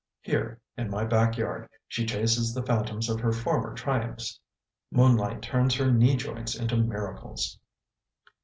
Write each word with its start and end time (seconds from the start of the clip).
Here, 0.21 0.59
in 0.75 0.89
my 0.89 1.03
back 1.05 1.37
yard, 1.37 1.69
she 1.87 2.07
chases 2.07 2.55
the 2.55 2.63
phantoms 2.63 3.07
of 3.07 3.19
her 3.19 3.31
former 3.31 3.75
triumphs. 3.75 4.39
Moonlight 4.89 5.43
turns 5.43 5.75
her 5.75 5.91
knee 5.91 6.15
joints 6.15 6.55
into 6.55 6.75
miracles! 6.75 7.59